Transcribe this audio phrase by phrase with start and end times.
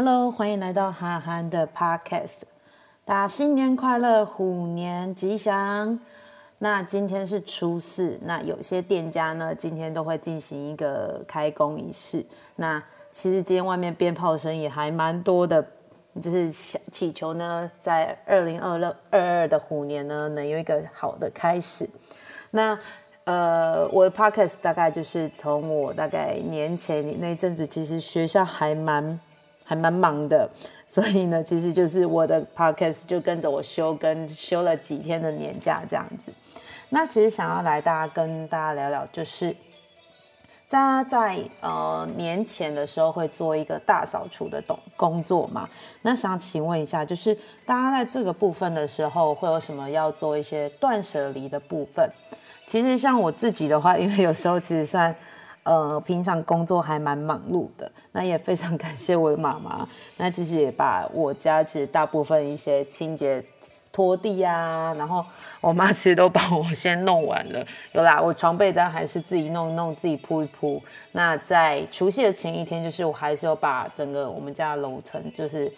[0.00, 2.42] Hello，欢迎来到韩寒的 Podcast。
[3.04, 5.98] 大家新年快乐，虎年吉祥。
[6.58, 12.24] 那今天是初四，那有些店家呢，今天都会进行一个开工仪式。
[12.54, 12.80] 那
[13.10, 15.66] 其实今天外面鞭炮声也还蛮多的，
[16.22, 21.90] 就是想祈求呢，在二零二二二二的虎年呢，能有一个好的开始。
[22.52, 22.78] 那
[23.24, 29.18] 呃，我的 podcast 大概就是从我大概年前那阵子，其实学校还蛮
[29.68, 30.48] 还蛮忙的，
[30.86, 36.32] 所以呢，其实就是我的 podcast 就跟着我休跟休了几天的年假这样子。
[36.88, 39.54] 那其实想要来大家跟大家聊聊，就是
[40.70, 45.68] 大家在呃年前的时候会做一个大扫除的动工作嘛？
[46.00, 52.08] 那想请问一下，就是大家在这个部分的时候会有什么要做一些断舍离的部分？
[52.66, 55.14] 其实像我自己的话，因为有时候其实算，
[55.64, 59.88] 呃，平常工作还蛮忙碌的，那也非常 感谢我的妈妈。
[60.16, 63.40] 那其实也把我家其实大部分一些清洁、
[63.92, 65.24] 拖地啊，然后
[65.60, 67.64] 我妈其实都帮我先弄完了。
[67.92, 70.82] 有啦，我床被单还是自己弄一弄，自己铺一铺。
[71.12, 75.72] 那在除夕的前一天，就是我还是有把整个我们家的楼层，就是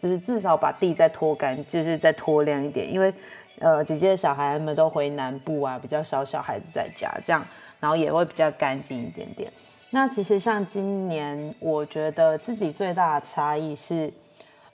[0.00, 3.12] 就是至少把地再拖干，就是再拖亮一点，因为。
[3.58, 7.46] 呃，姐姐的小孩们都回南部啊，比较少小孩子在家，这样，
[7.78, 9.52] 然后也会比较干净一点点。
[9.94, 14.10] 那其实像今年，我觉得自己最大的差异是，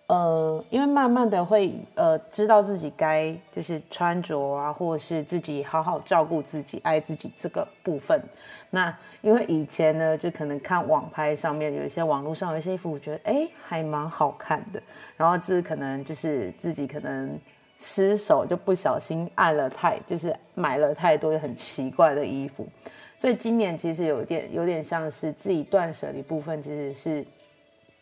[0.07, 8.23] 呃，因为慢慢的会呃知道自己该就是穿着啊，或是自己好好照顾自己、爱自己这个部分。
[8.71, 14.81] 那因为以前呢，就可能看网拍上面有一些网络上有一些衣服，我觉得哎还蛮好看的，
[15.17, 17.37] 然后这可能就是自己可能。
[17.81, 22.67] 失手就不小心按了太，就是买了太多很奇怪的衣服，
[23.19, 27.27] 所以今年其实有点有点像是自己断舍离部分，其实是，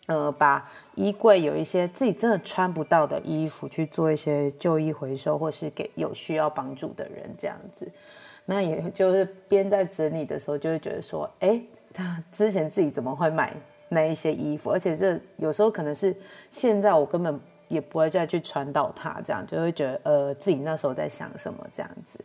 [0.06, 7.90] 呃，把衣柜有一些自己真的穿不到的衣服去做一些旧衣回收，或是给有需要帮助的人这样子。
[8.44, 11.60] 那也就是边在整理的时候，就会觉得说，哎，
[11.92, 13.52] 他之前自己怎么会买
[13.88, 14.70] 那一些衣服？
[14.70, 16.14] 而且这有时候可能是
[16.50, 17.40] 现在我根本。
[17.68, 22.20] 也不会再去传导它，这样就会觉得呃自己那时候在想什么这样子。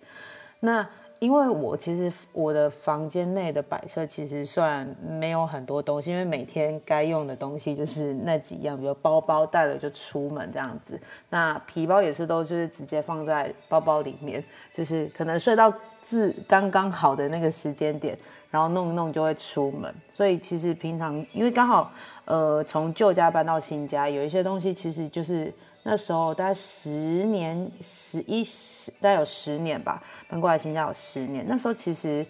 [0.60, 0.88] 那
[1.22, 11.00] 因为我其实我的房间内的摆设其实算没有很多东西，因为每天该用的东西就是那几样，比如包包带了就出门这样子。
[11.30, 14.44] 那皮包也是都就是直接放在包包里面，
[14.74, 15.72] 就是可能睡到
[16.02, 18.18] 自刚刚好的那个时间点，
[18.50, 19.94] 然后弄一弄就会出门。
[20.10, 21.92] 所以其实平常因为刚好。
[22.26, 25.52] 呃，从旧家搬到新家，有一些东西其实就是
[25.84, 31.44] 那时候大概十年、十一十，大概有十年吧，搬过来新家有十年。
[31.48, 32.26] 那时候其实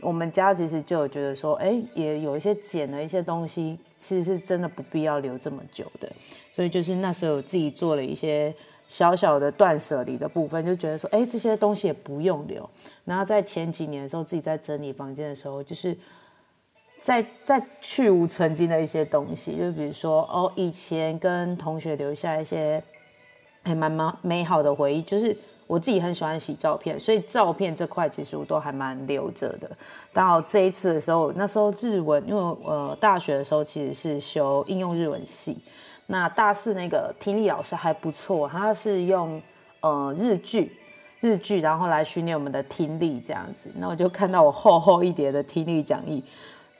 [0.00, 6.10] 我们家其实就有觉得说，哎，也有一些捡了一些东西，其实是真的不必要留这么久的。
[6.52, 8.54] 所以就是那时候自己做了一些
[8.86, 12.68] 小小的断舍离的部分，就觉得说，哎，这些东西也不用留。
[13.04, 15.96] 然后在前几年的时候，自己在整理房间的时候，就是。
[17.02, 22.80] 在在去无曾经的一些东西，就比如说哦，以前跟同学留下一些
[23.64, 25.02] 还蛮蛮美好的回忆。
[25.02, 25.36] 就是
[25.66, 29.68] 我自己很喜欢洗照片，所以照片这块其实我都还蛮留着的。
[30.12, 35.58] 到这一次的时候，那时候日文，因为呃大学的时候其实是修应用日文系，
[36.06, 39.42] 那大四那个听力老师还不错，他是用
[39.80, 40.70] 呃日剧
[41.20, 43.72] 日剧，然后来训练我们的听力这样子。
[43.76, 46.22] 那我就看到我厚厚一叠的听力讲义。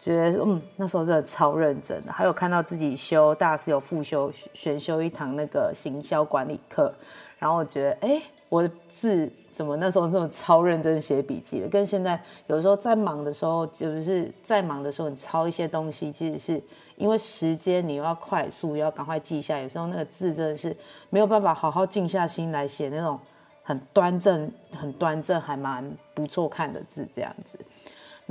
[0.03, 6.93] 觉得嗯，那时候真的超认真的，还有看到自己修大四有复修选修一堂那个行销管理课，
[7.39, 11.69] 然后我觉得哎，我的字怎么那时候这么超认真写笔记的？
[11.69, 16.61] 跟现在有时候在忙的时候，就是在忙的时候你抄一些东西，其实是
[16.97, 20.77] 因为时间你又要快速，要赶快记下，有时候那个字真的是
[21.11, 23.17] 没有办法好好静下心来写那种
[23.63, 27.57] 很端正、很端正还蛮不错看的字这样子。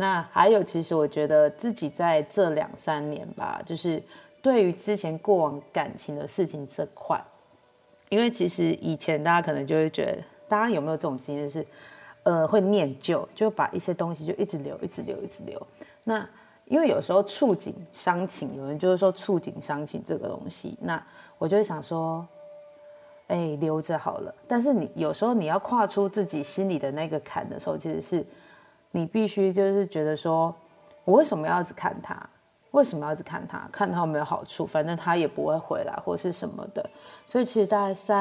[0.01, 4.01] 那还有，其实我觉得自己在这两三年吧，就是
[4.41, 7.21] 对于之前过往感情的事情这块，
[8.09, 10.17] 因为其实以前大家可能就会觉得，
[10.47, 11.63] 大家有没有这种经验是，
[12.23, 15.67] 呃，会念旧，就把一些东西就一直留，一直留，一直留。
[16.03, 16.27] 那
[16.65, 20.99] 因为有时候触景伤情，有人就是说触景伤情这个东西，那
[21.37, 22.25] 我就会想说，
[23.27, 24.33] 哎，留着好了。
[24.47, 28.25] 但是你有时候你要跨出自己心里的那个坎的时候，其实是。
[28.91, 30.53] 你必须就是觉得说，
[31.05, 32.17] 我为什么要一直看他？
[32.71, 33.67] 为什么要一直看他？
[33.71, 34.65] 看他有没有好处？
[34.65, 36.89] 反正他也不会回来，或是什么的。
[37.27, 38.17] 所以其实大概三，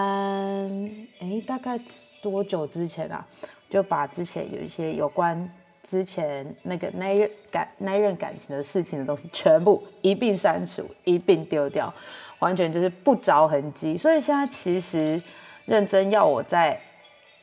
[1.20, 1.78] 哎，大概
[2.20, 3.24] 多久之前啊，
[3.68, 5.48] 就把之前有一些有关
[5.88, 11.92] 之前那个那任感那任感情的事情的东西，全部一并删除，一并丢掉。
[12.40, 13.98] 完全就是不着痕迹。
[13.98, 15.22] 所以现在其实
[15.66, 16.80] 认真要我在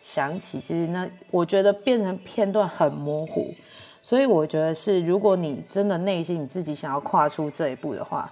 [0.02, 3.54] 想起，其实那我觉得变成片段很模糊。
[4.02, 8.32] 所以我觉得是，如果你真的内心你自己想要跨出这一步的话，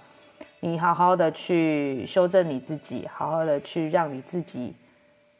[0.60, 4.74] 你好好的去修正你自己，好好的去让你自己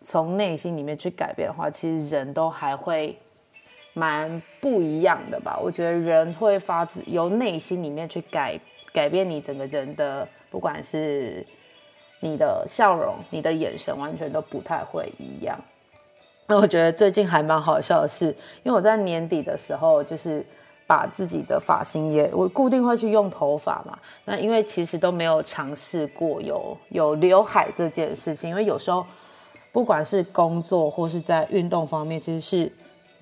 [0.03, 3.17] 从内心里面去改变的话，其实人都还会
[3.95, 5.59] 蛮不一样的吧。
[5.59, 8.61] 我觉得人会发自由内心里面去改
[8.93, 11.43] 改变你整个人的，不管是
[12.21, 15.59] 你的笑容、你的眼神，完全都不太会一样。
[16.49, 18.27] 那我觉得最近还蛮好笑的是，
[18.63, 20.45] 因为我在年底的时候，就是
[20.87, 23.99] 把自己的发型也我固定会去用头发嘛。
[24.25, 29.05] 那因为其实都没有尝试过有有刘海这件事情，因为有时候
[29.73, 32.73] 不管是工作或是在运动方面，其实是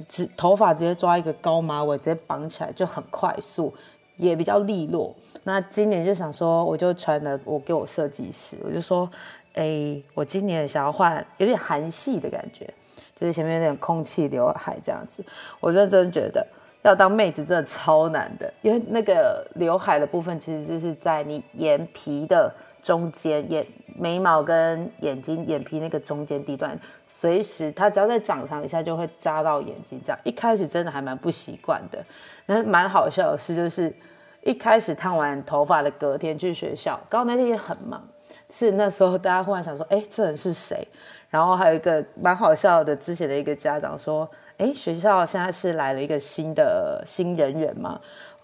[0.06, 3.73] 直头发直接抓一个高马尾直接绑起来就很快速，
[4.19, 5.15] 也比较利落。
[5.44, 9.09] 那今年就想说，我就传了我给我设计师，我就说，
[9.55, 12.69] 哎，我今年想要换有点韩系的感觉。
[13.14, 15.25] 就是前面有点空气刘海这样子，
[15.61, 16.46] 我认真觉得
[16.82, 22.52] 要当妹子真的超难的，因为那个刘海的部分其实就是在你眼皮的
[22.82, 23.66] 中间，眼
[23.96, 32.05] 眉毛跟眼睛眼皮那个中间地段，随时它只要再长长一下就会扎到眼睛，这样一开始真的还蛮不习惯的。
[32.46, 33.94] 那蛮好笑的事就是，
[34.43, 38.06] 一开始烫完头发的隔天去学校，刚好那天也很忙，
[38.50, 40.87] 是那时候大家忽然想说，哎，这人是谁？
[41.31, 48.00] 然后还有一个蛮好笑的，之前的一个家长说：“哎，学校现在是来了一个新的新人员嘛？”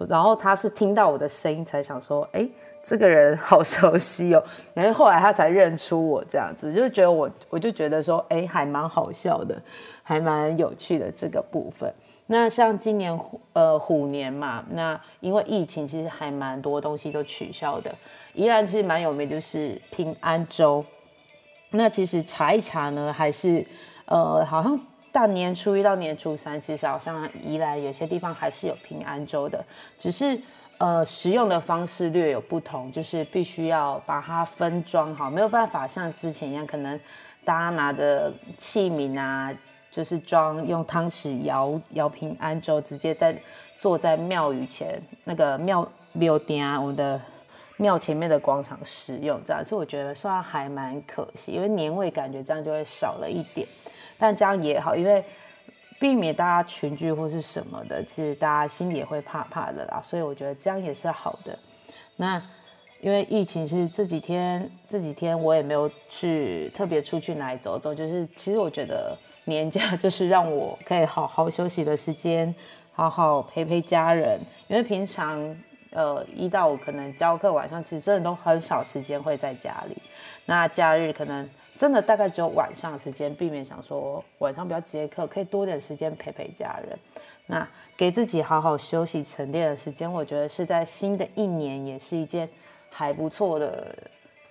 [0.09, 2.49] 然后他是听到我的声音才想说：“哎，
[2.83, 4.43] 这个人好熟悉哦。”
[4.75, 9.57] 然后后来他才认出我，这样子就觉得我，我就觉得说：“哎，还蛮好笑的，
[10.03, 11.93] 还蛮有趣的这个部分。”
[12.33, 13.19] 那像今年
[13.55, 17.93] 呃虎年嘛，那因为疫情，其实还蛮多东西都取消的。
[18.35, 20.85] 宜兰其实蛮有名，就是平安粥。
[21.71, 23.67] 那其实查一查呢，还是，
[24.05, 24.79] 呃，好像
[25.11, 29.65] 大年初一到年初三，其实好像宜兰有些地方还是有平安粥的，
[29.99, 30.41] 只是
[30.79, 36.99] 呃食用的方式略有不同，就是必须要把它分装好，没有办法像之前一样，可能
[37.45, 39.53] 大家拿着器皿啊，
[39.91, 43.37] 就是装用汤匙舀舀平安粥，直接在
[43.77, 47.21] 坐在庙宇前那个庙庙顶啊，我们的。
[47.77, 53.67] 庙前面的广场使用这样，所以我觉得算还蛮可惜，因为年味感觉这样就会少了一点。
[54.19, 55.25] 但这样也好，因为
[55.99, 60.03] 避免大家群聚或是什么的，其实大家心里也会怕怕的啦。
[60.05, 61.59] 所以我觉得这样也是好的。
[62.17, 62.43] 那
[63.01, 72.55] 因为疫情是这几天，这几天我也没有去特别出去哪里走走，就是其实我觉得年假 就是让我可以好好休息的时间，
[72.93, 74.39] 好好陪陪家人，
[74.69, 75.57] 因为平常。
[75.93, 79.97] 呃，一到五可能教课，晚上其实真的都很少时间会在家里。
[80.47, 86.97] 那假日可能真的大概只有晚上时间，避免想说晚上不要接课，可以多点时间陪陪家人。
[87.47, 92.49] 那给自己好好休息沉淀的时间，我觉得是在新的一年也是一件
[92.89, 93.93] 还不错的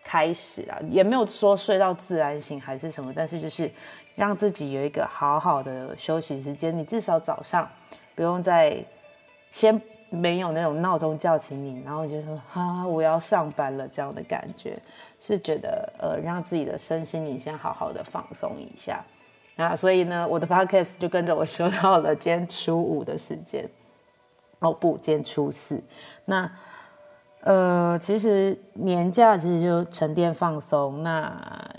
[0.09, 0.79] 开始啊。
[0.89, 3.69] 也没有说睡到自然醒还是什么，但是就是
[4.15, 6.75] 让自己有一个好好的休息时间。
[6.75, 7.69] 你至少早上
[8.15, 8.83] 不用再
[9.51, 9.79] 先。
[10.11, 14.75] 没有那种闹钟叫醒你，然后就说啊，我要上班了这样的感觉，
[15.19, 19.05] 是觉得呃，让自己的身心你先好好的放松一下
[19.55, 19.75] 啊。
[19.75, 23.69] 所以呢，我的 podcast 就跟着我修到了今天初五的时间，
[24.57, 25.79] 哦不，今天初四。
[26.25, 26.51] 那
[27.41, 31.01] 呃，其实年假其实就沉淀放松。
[31.03, 31.31] 那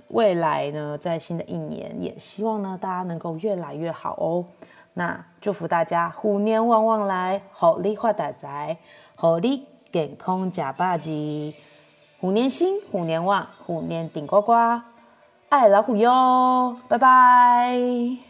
[0.09, 4.45] 未来呢，在新的一年，也希望呢大家能够越来越好哦。
[4.95, 8.79] 那祝福大家虎年旺旺来，好利发大财，
[9.14, 11.55] 好利健康假霸气，
[12.21, 14.52] 虎年新，虎年旺，虎年顶呱呱，
[15.50, 18.29] 爱老虎哟，拜拜。